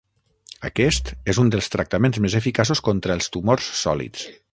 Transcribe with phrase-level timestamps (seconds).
[0.69, 4.27] Aquest és un dels tractaments més eficaços contra els tumors sòlids.